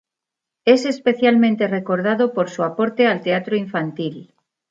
[0.65, 4.33] Es especialmente recordado por su aporte al teatro infantil.